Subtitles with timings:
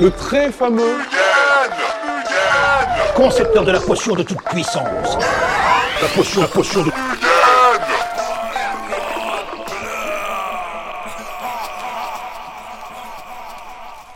[0.00, 0.96] le très fameux
[3.14, 5.18] concepteur de la potion de toute puissance.
[6.02, 6.90] La potion, la potion de...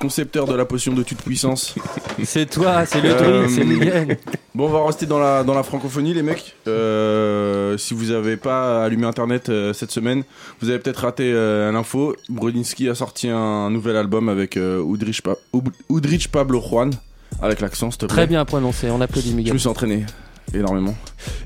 [0.00, 1.74] concepteur de la potion de toute puissance.
[2.24, 4.18] C'est toi, c'est le Euh, truc, c'est Miguel.
[4.54, 6.54] Bon, on va rester dans la, dans la francophonie, les mecs.
[6.68, 10.22] Euh, si vous avez pas allumé Internet euh, cette semaine,
[10.60, 12.14] vous avez peut-être raté euh, l'info.
[12.28, 16.90] Brodinski a sorti un nouvel album avec euh, Udrich, Pa- Ub- Udrich Pablo Juan,
[17.42, 18.14] avec l'accent, s'il te plaît.
[18.14, 19.52] Très bien prononcé, on applaudit Je Miguel.
[19.54, 20.04] me suis entraîné
[20.52, 20.94] énormément.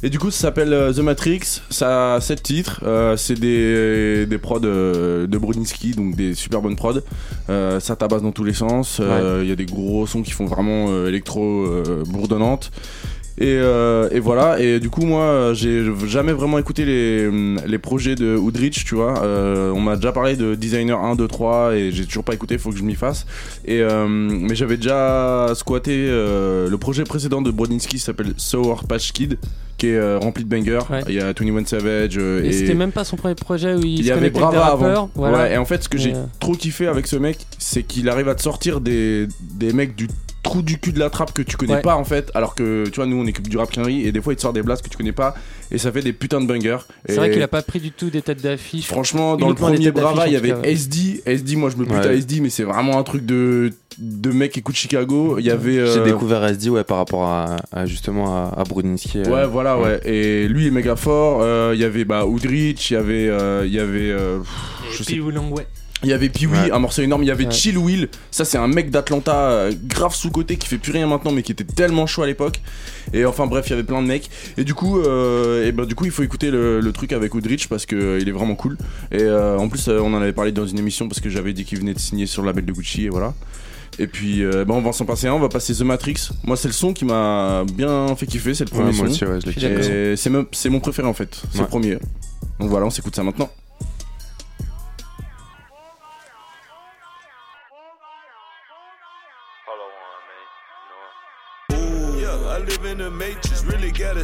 [0.03, 1.41] Et du coup, ça s'appelle euh, The Matrix.
[1.71, 2.81] Ça a 7 titres.
[2.83, 7.01] Euh, c'est des, des prods euh, de Brodinski, donc des super bonnes prods.
[7.49, 8.99] Euh, ça tabasse dans tous les sens.
[9.01, 12.71] Euh, Il y a des gros sons qui font vraiment euh, électro euh, bourdonnante.
[13.41, 17.31] Et, euh, et voilà, et du coup, moi, j'ai jamais vraiment écouté les,
[17.67, 19.23] les projets de Woodrich, tu vois.
[19.23, 22.59] Euh, on m'a déjà parlé de Designer 1, 2, 3, et j'ai toujours pas écouté,
[22.59, 23.27] faut que je m'y fasse.
[23.65, 29.13] Et, euh, mais j'avais déjà squatté le projet précédent de Brodinski qui s'appelle Sour Patch
[29.13, 29.39] Kid,
[29.77, 30.81] qui est euh, rempli de bangers.
[30.91, 31.03] Ouais.
[31.09, 32.17] Il y a 21 Savage.
[32.19, 34.67] euh, Et et c'était même pas son premier projet où il, il y avait Brava
[34.67, 35.11] avant.
[35.15, 35.39] Voilà.
[35.39, 38.09] Ouais, et en fait, ce que j'ai euh, trop kiffé avec ce mec, c'est qu'il
[38.09, 40.09] arrive à te sortir des, des mecs du
[40.49, 41.83] trou du cul de la trappe que tu connais Ouais.
[41.83, 42.31] pas en fait.
[42.35, 44.43] Alors que tu vois, nous on équipe du rap quinri et des fois il te
[44.43, 45.35] sort des blasts que tu connais pas
[45.71, 46.79] et ça fait des putains de bangers.
[47.07, 48.87] C'est Et vrai qu'il a pas pris du tout des têtes d'affiche.
[48.87, 50.55] Franchement, dans le premier Brava, il y avait.
[50.65, 51.23] SD.
[51.27, 52.07] SD, moi je me bute Ouais.
[52.09, 55.37] à SD, mais c'est vraiment un truc de, de mec qui écoute Chicago.
[55.39, 55.75] Il y avait.
[55.75, 59.19] J'ai euh, découvert SD ouais, par rapport à, à, justement à, à Brudinski.
[59.19, 59.25] euh.
[59.31, 60.01] Ouais, voilà, ouais.
[60.07, 61.41] Et lui il est méga fort.
[61.43, 63.29] Euh, Il y avait bah, Udrich, il y avait.
[63.29, 64.11] euh, Il y avait.
[64.11, 65.13] euh, pff, je sais.
[66.05, 66.71] Il y avait Pee-Wee, Ouais.
[66.71, 67.25] un morceau énorme.
[67.25, 67.51] Il y avait Ouais.
[67.51, 68.09] Chill Will.
[68.31, 71.51] Ça, c'est un mec d'Atlanta euh, grave sous-côté qui fait plus rien maintenant, mais qui
[71.51, 72.61] était tellement chaud à l'époque.
[73.13, 74.31] Et enfin, bref, il y avait plein de mecs.
[74.57, 77.35] Et du coup, euh, et ben, du coup il faut écouter le, le truc avec
[77.35, 78.77] Woodrich parce que euh, il est vraiment cool.
[79.11, 81.53] Et euh, en plus, euh, on en avait parlé dans une émission parce que j'avais
[81.53, 83.07] dit qu'il venait de signer sur le label de Gucci.
[83.07, 83.35] Et voilà.
[83.99, 85.33] Et puis, euh, ben, on va s'en passer un.
[85.33, 86.29] On va passer The Matrix.
[86.45, 88.55] Moi, c'est le son qui m'a bien fait kiffer.
[88.55, 89.27] C'est le Ouais, premier moi son.
[89.27, 91.35] ouais, c'est mon- c'est mon préféré en fait.
[91.51, 91.63] C'est Ouais.
[91.65, 91.95] le premier.
[92.61, 93.51] Donc voilà, on s'écoute ça maintenant.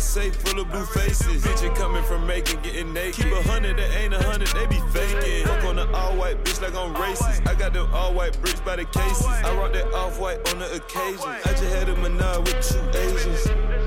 [0.04, 1.42] Safe full of blue faces.
[1.42, 3.24] Bitch coming from Macon, getting naked.
[3.24, 5.46] Keep a hundred, that ain't a hundred, they be faking.
[5.46, 7.46] Fuck on the all white bitch like I'm racist.
[7.48, 9.26] I got them all white bricks by the cases.
[9.26, 11.26] I rock that off white on the occasion.
[11.26, 13.46] I just had a menage with two Asians.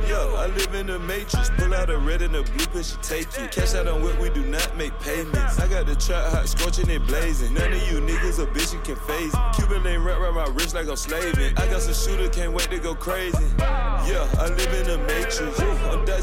[0.09, 1.49] Yeah, I live in a matrix.
[1.57, 3.51] Pull out a red and a blue, push you take it.
[3.51, 5.59] Cash out on what we do not make payments.
[5.59, 7.53] I got the trap hot, scorching and blazing.
[7.53, 9.35] None of you niggas a bitch you can phase.
[9.55, 11.57] Cuban link wrap around my wrist like I'm slaving.
[11.57, 13.45] I got some shooter, can't wait to go crazy.
[13.59, 15.59] Yeah, I live in a matrix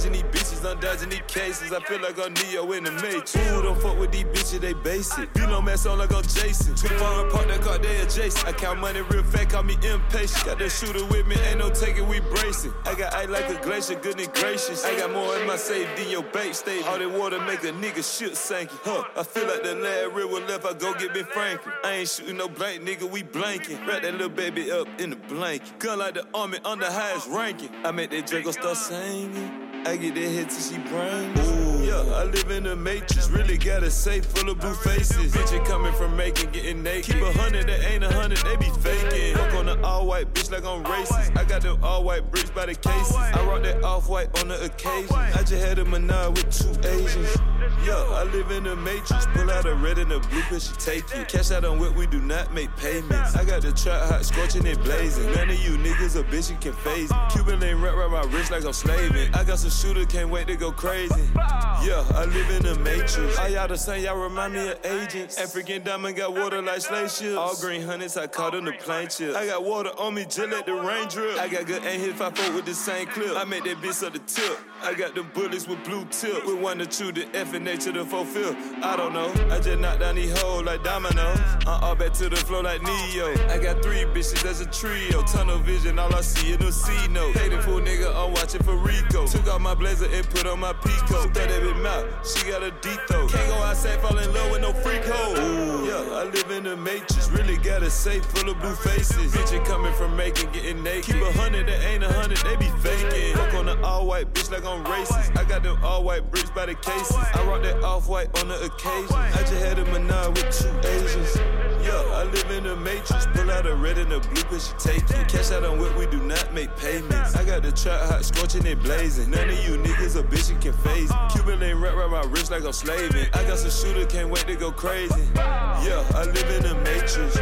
[0.05, 0.23] and he
[0.65, 1.73] I'm dodging these cases.
[1.73, 3.37] I feel like I'm Neo in the matrix.
[3.37, 5.29] Ooh, don't fuck with these bitches, they basic.
[5.37, 6.75] You know, man, sound like I'm Jason.
[6.75, 8.47] Two foreign park that car, they adjacent.
[8.47, 10.45] I count money real fast, call me impatient.
[10.47, 12.73] Got that shooter with me, ain't no taking, we bracing.
[12.85, 14.85] I got ice like a glacier, goodness gracious.
[14.85, 16.87] I got more in my safe than your bank state.
[16.87, 18.79] All that water make a nigga shit sinking.
[18.83, 21.75] Huh, I feel like the last river left, I go get me Franklin.
[21.85, 23.87] I ain't shooting no blank, nigga, we blanking.
[23.87, 25.79] Wrap that little baby up in the blanket.
[25.79, 27.71] Gun like the army, on the highest ranking.
[27.85, 29.65] I make that Draco start singing.
[29.87, 31.39] I get that head she brains.
[31.87, 33.29] Yeah, I live in a matrix.
[33.31, 35.33] Really got a safe full of blue faces.
[35.33, 37.15] Bitch coming from Macon, getting naked.
[37.15, 39.37] Keep a hundred, that ain't a hundred, they be faking.
[39.37, 41.37] Fuck on the all white bitch like I'm racist.
[41.37, 43.17] I got them all white bricks by the cases.
[43.17, 45.15] I rock that off white on the occasion.
[45.15, 47.37] I just had a menage with two Asians.
[47.85, 49.27] Yeah, I live in a matrix.
[49.35, 51.29] Pull out a red and a blue, bitch, you take it.
[51.29, 53.37] Cash out on what we do not make payments.
[53.37, 55.31] I got the trap hot, scorching and blazing.
[55.33, 57.11] None of you niggas a bitch you can phase.
[57.11, 57.17] me.
[57.31, 59.35] Cuban link wrap around my wrist like I'm slaving.
[59.35, 61.29] I got some shooter, can't wait to go crazy.
[61.35, 63.39] Yeah, I live in a matrix.
[63.39, 65.39] All y'all the same, y'all remind me of agents.
[65.39, 67.37] African diamond got water like slave ships.
[67.37, 69.09] All green hundreds, I caught on the plane.
[69.37, 71.37] I got water on me, just let the rain drip.
[71.39, 73.37] I got good aim hit if I with the same clip.
[73.37, 74.59] I make that bitch up the tip.
[74.85, 76.45] I got them bullets with blue tip.
[76.61, 78.55] One to two, the F and A to the fulfill.
[78.83, 79.33] I don't know.
[79.51, 81.39] I just knock down these hoes like dominoes.
[81.67, 83.33] I'm all back to the floor like Neo.
[83.49, 85.23] I got three bitches, that's a trio.
[85.23, 87.35] Tunnel vision, all I see is no C note.
[87.37, 89.27] Hated fool nigga, I'm watching for Rico.
[89.27, 91.23] Took off my blazer and put on my Pico.
[91.23, 93.27] Throw that bitch mouth, she got a D though.
[93.27, 95.85] Can't go outside, fall in love with no freak hoe.
[95.87, 99.33] Yeah, I live in a matrix, really got a safe full of blue faces.
[99.33, 101.15] Bitch coming from making getting naked.
[101.15, 103.35] Keep a hundred, that ain't a hundred, they be faking.
[103.35, 105.39] Fuck on the all white bitch like I'm racist.
[105.39, 107.17] I got them all white bricks by the cases.
[107.17, 109.15] I rock that off white on the occasion.
[109.15, 111.37] I just had a menage with two Asians.
[111.81, 113.27] Yeah, I live in a matrix.
[113.35, 115.29] Pull out a red and a blue, but she take it.
[115.29, 117.37] Cash out on what we do not make payments.
[117.37, 119.31] I got the trap hot, scorching and blazing.
[119.31, 121.09] None of you niggas a bitch you can phase.
[121.09, 121.17] me.
[121.31, 123.29] Cuban link wrap around my wrist like I'm slaving.
[123.33, 125.29] I got some shooter, can't wait to go crazy.
[125.37, 127.39] Yeah, I live in a matrix.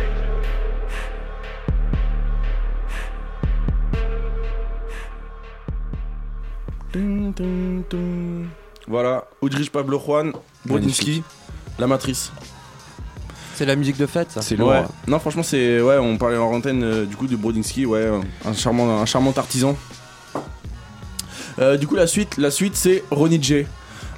[6.93, 8.49] Tum, tum, tum.
[8.87, 10.33] Voilà, Udrich Pablo Juan,
[10.67, 11.23] Brodinski,
[11.79, 12.33] La Matrice.
[13.55, 14.43] C'est la musique de fête, ça.
[14.43, 14.71] C'est lourd.
[14.71, 14.83] Ouais.
[15.07, 15.81] Non, franchement, c'est.
[15.81, 18.11] Ouais, on parlait en antenne euh, du coup de Brodinski, ouais,
[18.45, 19.77] un charmant, un charmant artisan.
[21.59, 23.67] Euh, du coup, la suite, la suite c'est Ronnie J.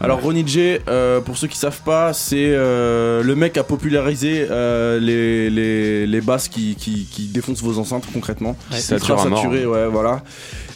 [0.00, 3.64] Alors, Ronnie J, euh, pour ceux qui savent pas, c'est euh, le mec qui a
[3.64, 8.56] popularisé euh, les, les, les basses qui, qui, qui défoncent vos enceintes concrètement.
[8.70, 8.98] Ouais.
[8.98, 9.18] Mort.
[9.18, 10.22] saturé, ouais, voilà.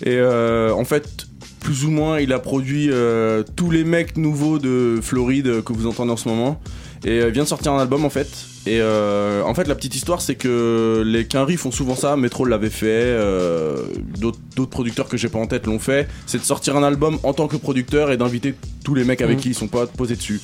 [0.02, 1.27] Et euh, en fait,
[1.68, 5.86] plus ou moins, il a produit euh, tous les mecs nouveaux de Floride que vous
[5.86, 6.58] entendez en ce moment.
[7.04, 8.26] Et euh, vient de sortir un album en fait.
[8.66, 12.16] Et euh, en fait, la petite histoire, c'est que les Quinry font souvent ça.
[12.16, 13.82] Metro l'avait fait, euh,
[14.18, 16.08] d'autres producteurs que j'ai pas en tête l'ont fait.
[16.24, 19.36] C'est de sortir un album en tant que producteur et d'inviter tous les mecs avec
[19.36, 19.42] Mhm.
[19.42, 20.40] qui ils sont pas posés dessus.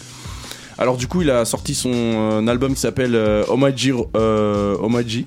[0.76, 5.24] Alors du coup, il a sorti son euh, album qui s'appelle euh, Omaji, euh, Omaji.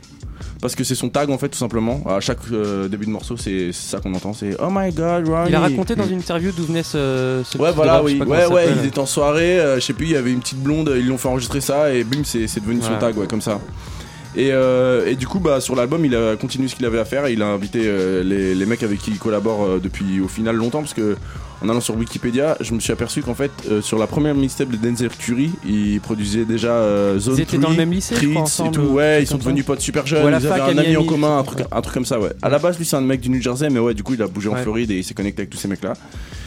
[0.62, 2.02] Parce que c'est son tag en fait tout simplement.
[2.10, 4.34] À chaque euh, début de morceau, c'est ça qu'on entend.
[4.34, 5.50] C'est Oh my God, Ronnie.
[5.50, 7.42] Il a raconté dans une interview d'où venait ce.
[7.46, 10.06] ce Ouais petit voilà oui ouais ouais ils étaient en soirée euh, je sais plus
[10.08, 12.82] il y avait une petite blonde ils l'ont fait enregistrer ça et bim c'est devenu
[12.82, 13.60] son tag ouais comme ça
[14.36, 17.06] et, euh, et du coup bah sur l'album il a continué ce qu'il avait à
[17.06, 20.20] faire et il a invité euh, les, les mecs avec qui il collabore euh, depuis
[20.22, 21.16] au final longtemps parce que
[21.64, 24.70] en allant sur Wikipédia je me suis aperçu qu'en fait euh, sur la première mixtape
[24.70, 28.16] de Denzel Curry il produisait déjà euh, Zone Ils étaient dans 3, le même lycée,
[28.16, 30.32] je crois, et ensemble, tout ou ouais ils sont devenus potes super jeunes Ou à
[30.32, 31.94] la ils avaient fac à un ami en Miami, commun un truc, chose un truc
[31.94, 33.94] comme ça ouais à la base lui c'est un mec du New Jersey mais ouais
[33.94, 34.62] du coup il a bougé en Ouais.
[34.64, 35.94] Floride et il s'est connecté avec tous ces mecs là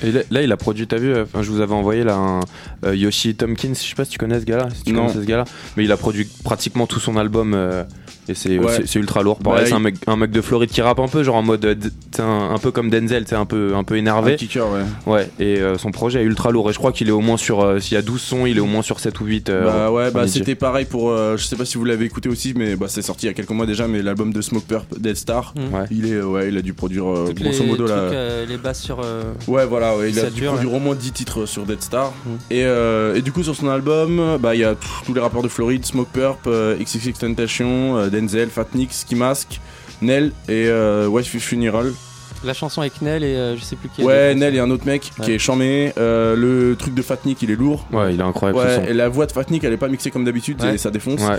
[0.02, 2.14] Et là, là, il a produit, t'as vu, euh, enfin, je vous avais envoyé là
[2.16, 2.40] un
[2.86, 5.06] euh, Yoshi Tompkins, je sais pas si tu connais ce gars-là, si tu Non.
[5.08, 5.44] connais ce gars-là,
[5.76, 7.84] mais il a produit pratiquement tout son album euh,
[8.28, 8.72] et c'est Ouais.
[8.76, 9.38] c'est- c'est ultra lourd.
[9.40, 11.42] Pareil, Bah, c'est un mec, un mec de Floride qui rappe un peu, genre en
[11.42, 13.98] mode, euh, d- t'sais, un, un peu comme Denzel, c'est un peu, un peu un
[13.98, 14.36] énervé.
[14.36, 16.68] kicker ouais Ouais, et euh, son projet est ultra lourd.
[16.70, 18.56] Et je crois qu'il est au moins sur, euh, s'il y a 12 sons, il
[18.56, 19.48] est au moins sur 7 ou 8.
[19.50, 21.10] euh, Bah ouais, bah c'était pareil pour.
[21.10, 23.30] euh, je sais pas si vous l'avez écouté aussi, mais bah c'est sorti il y
[23.30, 23.88] a quelques mois déjà.
[23.88, 25.74] Mais l'album de Smoke Purp, Dead Star, Mm.
[25.74, 25.84] Ouais.
[25.90, 28.02] il est ouais, il a dû produire euh, grosso les modo trucs, là.
[28.02, 29.00] euh, les basses sur.
[29.02, 32.12] euh, Ouais, voilà, ouais, il a dû produire au moins 10 titres sur Dead Star.
[32.26, 32.30] Mm.
[32.50, 34.74] Et, euh, et du coup, sur son album, bah il y a
[35.04, 39.60] tous les rappeurs de Floride Smoke Purp, euh, XXX Tentation, euh, Denzel, Fatnik, Ski Mask,
[40.02, 41.92] Nell et euh, Westfield Funeral.
[42.42, 44.02] La chanson avec Nell et euh, je sais plus qui.
[44.02, 44.34] Ouais.
[44.34, 45.92] Nell et un autre mec qui est chambé.
[45.98, 47.86] Euh, le truc de Fatnik, il est lourd.
[47.92, 48.58] Ouais, il est incroyable.
[48.58, 50.74] Ouais, et la voix de Fatnik, elle est pas mixée comme d'habitude, Ouais.
[50.74, 51.20] et ça défonce.
[51.20, 51.36] Ouais.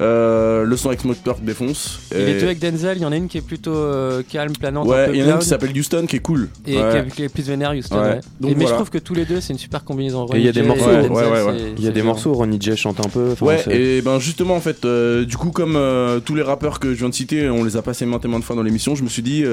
[0.00, 2.00] Euh, le son avec Smoke Purp défonce.
[2.14, 4.22] Et Et- les deux avec Denzel, il y en a une qui est plutôt euh,
[4.28, 4.86] calme, planante.
[4.86, 6.48] Ouais, il y en a une qui s'appelle Houston qui est cool.
[6.66, 7.04] Et Ouais.
[7.14, 7.96] qui est- plus vénère, Houston.
[7.96, 8.02] Ouais.
[8.02, 8.20] ouais.
[8.40, 10.26] Donc Et mais je trouve que tous les deux, c'est une super combinaison.
[10.34, 11.54] Et il y a des morceaux, Denzel, ouais, ouais, ouais.
[11.58, 13.34] c'est- Il y a des morceaux où Ronnie J chante un peu.
[13.40, 15.78] Ouais, et ben justement en fait, du coup comme
[16.24, 18.44] tous les rappeurs que je viens de citer, on les a passés maintes et maintes
[18.44, 19.44] fois dans l'émission, je me suis dit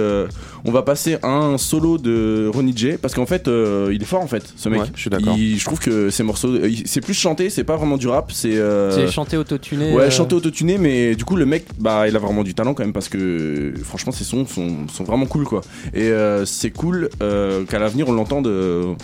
[0.65, 4.05] on va passer à un solo de Ronnie J parce qu'en fait euh, il est
[4.05, 4.81] fort en fait ce mec.
[4.81, 5.37] Ouais, je suis d'accord.
[5.37, 8.57] Je trouve que ces morceaux, euh, c'est plus chanté, c'est pas vraiment du rap, c'est
[8.57, 9.93] euh, C'est chanté autotuné.
[9.93, 12.73] Ouais, euh, chanté autotuné, mais du coup, le mec, bah, il a vraiment du talent
[12.73, 15.61] quand même parce que franchement, ses sons sont, sont vraiment cool quoi.
[15.93, 18.49] Et euh, c'est cool euh, qu'à l'avenir, on l'entende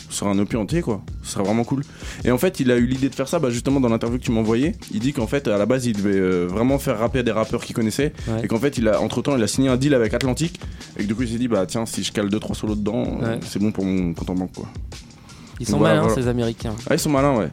[0.10, 1.02] sur un opus entier quoi.
[1.24, 1.84] Ce serait vraiment cool.
[2.26, 4.24] Et en fait, il a eu l'idée de faire ça, bah, justement, dans l'interview que
[4.24, 4.74] tu m'as envoyé.
[4.94, 7.64] Il dit qu'en fait, à la base, il devait euh, vraiment faire rapper des rappeurs
[7.64, 8.12] qu'il connaissait.
[8.28, 8.44] Ouais.
[8.44, 10.60] Et qu'en fait, il a, entre temps, il a signé un deal avec Atlantic.
[10.98, 13.04] Et que du coup, il s'est dit, bah, tiens, si je cale 2-3 solos dedans,
[13.22, 13.40] euh, Ouais.
[13.46, 14.68] c'est bon pour mon compte en banque quoi.
[15.60, 16.22] Ils sont Voilà, malins, voilà.
[16.22, 16.76] ces Américains.
[16.90, 17.50] Ah, ils sont malins, ouais.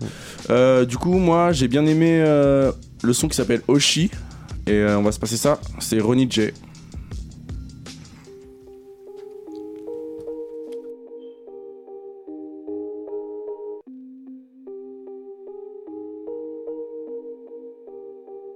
[0.50, 2.70] Euh, du coup, moi, j'ai bien aimé euh,
[3.02, 4.10] le son qui s'appelle Oshi.
[4.66, 5.58] Et euh, on va se passer ça.
[5.78, 6.50] C'est Ronnie J.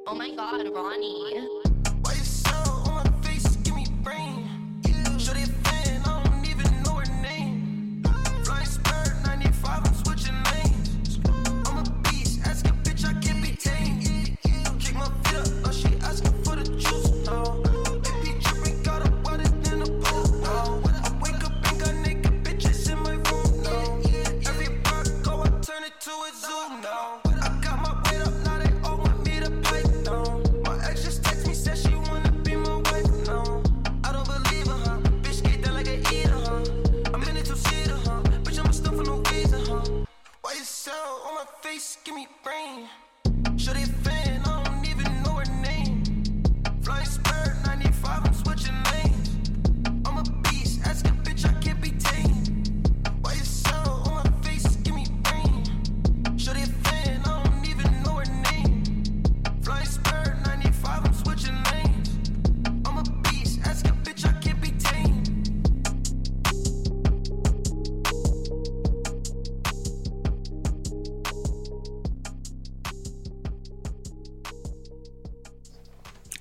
[0.07, 1.58] Oh my god, Ronnie.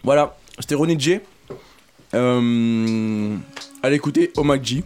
[0.08, 1.20] Voilà, c'était Ronnie J.
[2.14, 3.36] Euh,
[3.84, 4.86] allez écouter Omak G.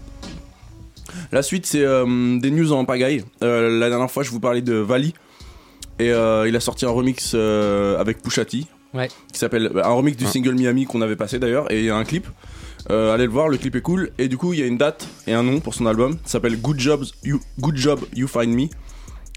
[1.31, 3.23] La suite, c'est euh, des news en pagaille.
[3.43, 5.13] Euh, la dernière fois, je vous parlais de Vali.
[5.99, 8.65] Et il a sorti un remix avec Pushati.
[8.95, 9.09] Ouais.
[9.31, 9.71] Qui s'appelle.
[9.83, 10.31] Un remix du Ah.
[10.31, 11.71] single Miami qu'on avait passé d'ailleurs.
[11.71, 12.25] Et il y a un clip.
[12.89, 14.09] Allez le voir, le clip est cool.
[14.17, 16.13] Et du coup, il y a une date et un nom pour son album.
[16.25, 18.69] Ça s'appelle Good, Jobs you, Good Job You Find Me.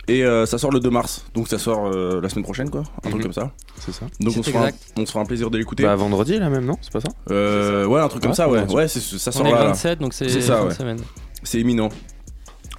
[0.07, 1.25] Et euh, ça sort le 2 mars.
[1.35, 2.83] Donc ça sort euh, la semaine prochaine, quoi.
[3.05, 3.23] Un truc Mhm.
[3.23, 3.53] comme ça.
[3.79, 4.07] C'est ça.
[4.21, 5.83] Donc on se, fera un, on se fera un plaisir de l'écouter.
[5.85, 6.77] Bah vendredi là même non?
[6.83, 7.09] C'est pas ça?
[7.31, 8.59] Euh, ouais, un truc comme ça, ouais.
[8.61, 8.75] vendredi.
[8.77, 9.63] Ouais, c'est- ça sort On est le là.
[9.63, 9.69] là.
[9.69, 10.75] 27, donc c'est ça, ouais.
[10.75, 10.99] semaine.
[11.43, 11.89] C'est imminent.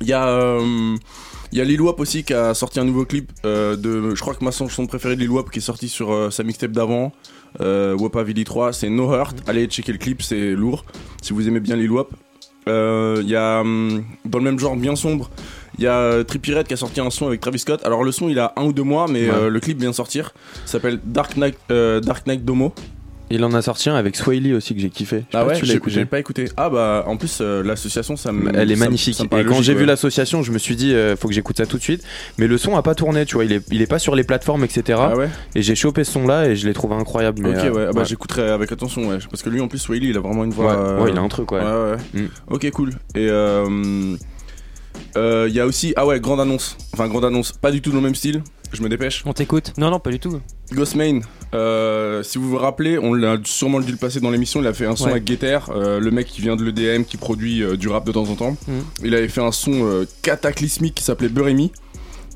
[0.01, 0.95] Il y a, euh,
[1.51, 4.21] il y a Lil Wap aussi qui a sorti un nouveau clip euh, de, je
[4.21, 6.71] crois que ma chanson préférée de Lil Wap qui est sortie sur euh, sa mixtape
[6.71, 7.11] d'avant,
[7.61, 9.37] euh, Wapavili 3, c'est No Hurt.
[9.47, 10.83] Allez checker le clip, c'est lourd.
[11.21, 12.09] Si vous aimez bien Lil Wap.
[12.67, 15.29] Euh, Il y a, hum, dans le même genre bien sombre,
[15.77, 17.81] il y a euh, Trippie Redd qui a sorti un son avec Travis Scott.
[17.85, 19.35] Alors le son il a un ou deux mois, mais Ouais.
[19.35, 20.33] euh, le clip vient de sortir.
[20.65, 22.73] S'appelle Dark Knight, euh, Dark Knight Domo.
[23.31, 25.23] Il en a sorti un avec Swaley aussi que j'ai kiffé.
[25.31, 25.55] Je Ah ouais,
[25.87, 26.45] j'ai pas écouté.
[26.57, 28.55] Ah bah en plus euh, l'association ça me.
[28.55, 29.15] Elle est magnifique.
[29.15, 31.65] ça et quand j'ai vu l'association, je me suis dit, euh, faut que j'écoute ça
[31.65, 32.03] tout de suite.
[32.37, 33.45] Mais le son a pas tourné, tu vois.
[33.45, 34.99] Il est, il est pas sur les plateformes, etc.
[35.01, 35.29] Ah ouais.
[35.55, 37.41] Et j'ai chopé ce son là et je l'ai trouvé incroyable.
[37.41, 39.17] Mais, ok, euh, ouais, ah bah, j'écouterai avec attention, ouais.
[39.31, 40.67] Parce que lui, en plus, Wiley, il a vraiment une voix.
[40.67, 41.61] Ouais, euh, ouais, il a un truc, ouais.
[41.61, 42.21] Ouais, ouais.
[42.21, 42.27] Mm.
[42.51, 42.91] Ok, cool.
[43.15, 43.27] Et
[45.17, 45.93] euh, euh, il y a aussi.
[45.95, 46.77] Ah ouais, grande annonce.
[46.93, 47.51] Enfin, grande annonce.
[47.53, 48.43] Pas du tout dans le même style.
[48.73, 49.23] Je me dépêche.
[49.25, 50.41] On t'écoute Non, non, pas du tout.
[50.73, 51.21] Ghostmane,
[51.53, 54.59] euh, si vous vous rappelez, on l'a sûrement dû le passer dans l'émission.
[54.61, 55.11] Il a fait un son Ouais.
[55.11, 58.11] avec Getter, euh, le mec qui vient de l'EDM, qui produit euh, du rap de
[58.11, 58.57] temps en temps.
[58.67, 58.83] Mhm.
[59.03, 61.71] Il avait fait un son euh, cataclysmique qui s'appelait Buremy.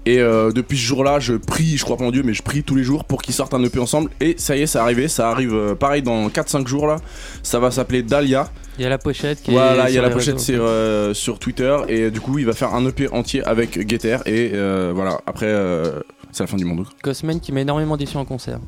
[0.05, 2.63] Et euh, depuis ce jour-là, je prie, je crois pas en Dieu, mais je prie
[2.63, 4.09] tous les jours pour qu'ils sortent un EP ensemble.
[4.21, 5.07] Et ça y est, ça arrivé.
[5.09, 6.97] Ça arrive euh, pareil dans 4-5 jours là.
[7.43, 8.49] Ça va s'appeler Dahlia.
[8.79, 9.53] Il y a la pochette qui est.
[9.53, 11.75] Voilà, il y a la pochette sur, euh, sur Twitter.
[11.89, 14.17] Et du coup, il va faire un EP entier avec Getter.
[14.25, 15.99] Et euh, voilà, après, euh,
[16.31, 16.85] c'est la fin du monde.
[17.03, 18.59] Cosman qui m'a énormément déçu en concert.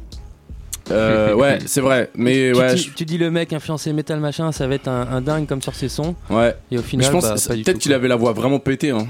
[0.92, 2.10] Euh, ouais, c'est vrai.
[2.16, 5.08] Mais tu, ouais, dis, tu dis le mec influencé métal machin, ça va être un,
[5.10, 6.16] un dingue comme sur ses sons.
[6.30, 6.56] ouais.
[6.72, 8.90] Et au final, je pense bah, peut-être qu'il avait la voix vraiment pétée.
[8.90, 9.08] Hein.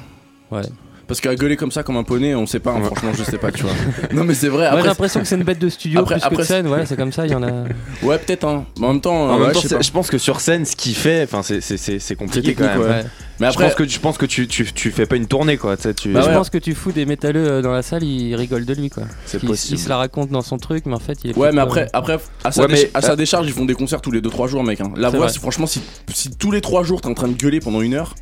[0.52, 0.62] Ouais.
[1.12, 2.72] Parce qu'à gueuler comme ça, comme un poney, on sait pas.
[2.72, 2.82] hein.
[2.86, 3.72] Franchement, je sais pas, tu vois.
[4.14, 4.60] non, mais c'est vrai.
[4.64, 6.44] Moi j'ai Après, l'impression que c'est une bête de studio Après- plus que après, de
[6.48, 7.52] scène, voilà, c'est comme ça, il y en a.
[8.04, 8.46] ouais, peut-être.
[8.46, 8.66] Hein.
[8.80, 10.76] Mais en même temps, En euh, même ouais, temps, je pense que sur scène, ce
[10.76, 12.80] qu'il fait, enfin, c'est- c'est c'est- c'est compliqué C'est quand même.
[12.82, 13.04] ouais.
[13.40, 15.58] Mais Je après, pense que je pense que tu, tu, tu fais pas une tournée
[15.58, 15.76] quoi.
[15.76, 16.26] tu Bah ouais.
[16.28, 18.90] je pense que tu fous des métalleux euh, dans la salle, ils rigolent de lui
[18.92, 19.04] quoi.
[19.26, 19.78] c'est Il, possible.
[19.80, 21.38] il se la raconte dans son truc, mais en fait, il est.
[21.38, 24.12] Ouais, mais après, après à, sa mais- à sa décharge, ils font des concerts tous
[24.12, 24.80] les 2-3 jours, mec.
[24.80, 24.92] hein.
[24.96, 25.82] La C'est voix, franchement, si,
[26.14, 28.14] si tous les 3 jours t'es en train de gueuler pendant une heure,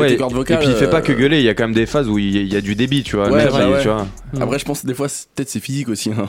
[0.00, 1.54] Ouais, tes et, cordes vocales, puis il fait pas que euh, gueuler, il y a
[1.54, 3.26] quand même des phases où il y a, il y a du débit, tu vois.
[3.28, 3.82] le Ouais, mec, bah ouais.
[3.82, 4.06] tu vois.
[4.40, 6.10] Après, je pense que des fois, peut-être c'est physique aussi.
[6.10, 6.28] Hein.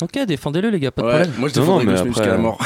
[0.00, 1.34] Ok, défendez-le les gars, pas de Ouais, problème.
[1.38, 2.58] moi je Non, défendrai non, mais Ghostman après, jusqu'à la mort.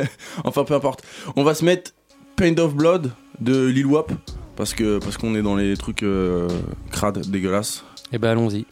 [0.44, 1.02] enfin, peu importe.
[1.36, 1.92] On va se mettre
[2.36, 4.12] Paint of Blood de Lil Wap.
[4.56, 6.46] Parce que parce qu'on est dans les trucs euh,
[6.90, 7.84] crades, dégueulasses.
[8.12, 8.66] Et bah allons-y.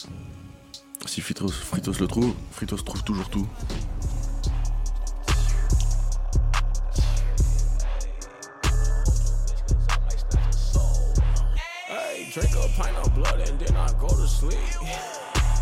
[1.07, 3.47] Si Fritos, Fritos le trouve, Fritos trouve toujours tout.
[12.31, 14.59] Drink a pint of blood and then I go to sleep.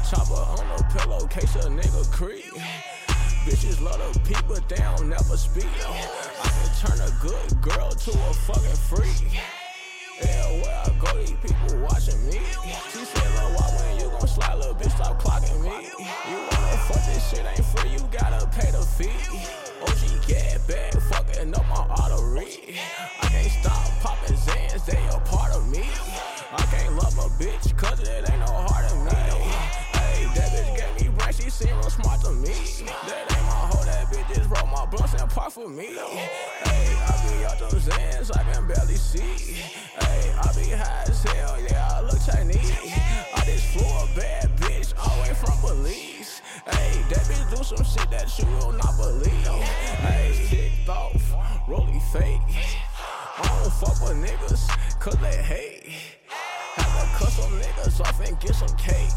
[0.10, 2.44] Chopper on the pillowcase, a nigga creep.
[3.46, 5.68] Bitches love to peep, but they don't never speak.
[5.88, 9.40] I can turn a good girl to a fucking freak.
[10.22, 12.40] Yeah, where I go, these people watching me.
[12.92, 15.70] She said, Lil, why when you gon' slide, little bitch, stop clocking me.
[15.70, 19.37] You wanna fuck this shit ain't free, you gotta pay the fee.
[48.40, 49.32] You will not believe.
[49.32, 52.42] Hey, kicked off, rolly fake.
[53.38, 55.94] I don't fuck with niggas, cause they hate.
[56.76, 59.10] Have to cut some niggas off and get some cake.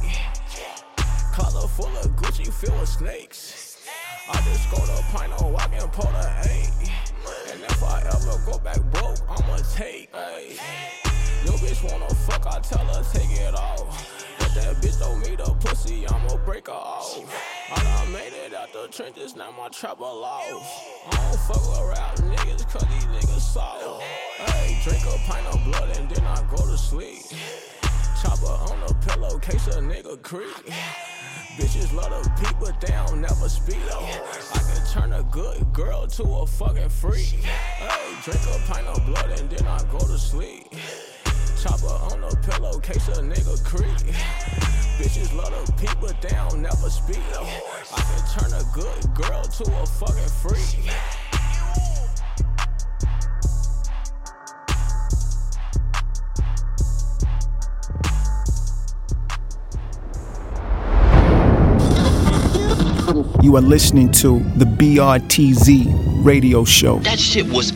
[1.32, 3.86] Collar full of Gucci filled with snakes.
[4.28, 6.70] I just go to on walk and pull the eight.
[7.52, 10.10] And if I ever go back broke, I'ma take.
[10.14, 10.56] Ay.
[11.44, 14.06] Yo bitch wanna fuck, I tell her take it off.
[14.40, 17.18] If that bitch don't meet a pussy, I'ma break her off.
[17.72, 18.29] I done made
[18.72, 20.44] the trenches, now my trouble off.
[21.10, 24.02] I don't fuck with rap niggas, cause these niggas soft.
[24.02, 27.22] Hey, drink a pint of blood and then I go to sleep.
[28.22, 30.54] Chopper on the pillowcase, a nigga creep.
[31.56, 33.78] Bitches love to peep, but they don't never speak.
[33.92, 37.26] I can turn a good girl to a fucking freak.
[37.26, 40.66] Hey, drink a pint of blood and then I go to sleep.
[41.62, 44.89] Chopper on the pillowcase, a nigga creep.
[45.00, 47.16] Bitches love to but they don't never speak.
[47.32, 50.92] I can turn a good girl to a fucking freak.
[63.42, 66.98] You are listening to the BRTZ radio show.
[66.98, 67.72] That shit was